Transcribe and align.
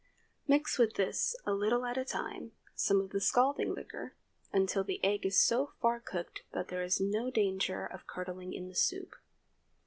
Mix 0.47 0.79
with 0.79 0.95
this, 0.95 1.35
a 1.45 1.53
little 1.53 1.85
at 1.85 1.95
a 1.95 2.03
time, 2.03 2.53
some 2.73 2.99
of 2.99 3.11
the 3.11 3.21
scalding 3.21 3.75
liquor, 3.75 4.15
until 4.51 4.83
the 4.83 4.99
egg 5.05 5.27
is 5.27 5.39
so 5.39 5.73
far 5.79 5.99
cooked 5.99 6.41
that 6.53 6.69
there 6.69 6.81
is 6.81 6.99
no 6.99 7.29
danger 7.29 7.85
of 7.85 8.07
curdling 8.07 8.51
in 8.51 8.67
the 8.67 8.73
soup. 8.73 9.13